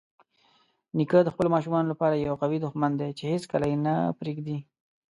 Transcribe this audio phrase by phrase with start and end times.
[0.97, 4.57] نیکه د خپلو ماشومانو لپاره یوه قوي دښمن دی چې هیڅکله یې نه پرېږدي.